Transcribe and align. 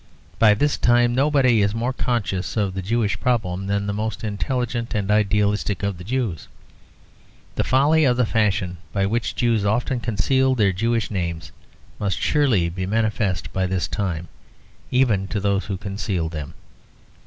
By 0.39 0.55
this 0.55 0.79
time 0.79 1.13
nobody 1.13 1.61
is 1.61 1.75
more 1.75 1.93
conscious 1.93 2.57
of 2.57 2.73
the 2.73 2.81
Jewish 2.81 3.19
problem 3.19 3.67
than 3.67 3.85
the 3.85 3.93
most 3.93 4.23
intelligent 4.23 4.95
and 4.95 5.11
idealistic 5.11 5.83
of 5.83 5.99
the 5.99 6.03
Jews. 6.03 6.47
The 7.53 7.63
folly 7.63 8.03
of 8.03 8.17
the 8.17 8.25
fashion 8.25 8.77
by 8.93 9.05
which 9.05 9.35
Jews 9.35 9.63
often 9.63 9.99
concealed 9.99 10.57
their 10.57 10.73
Jewish 10.73 11.11
names, 11.11 11.51
must 11.99 12.19
surely 12.19 12.67
be 12.67 12.87
manifest 12.87 13.53
by 13.53 13.67
this 13.67 13.87
time 13.87 14.27
even 14.89 15.27
to 15.27 15.39
those 15.39 15.65
who 15.65 15.77
concealed 15.77 16.31
them. 16.31 16.55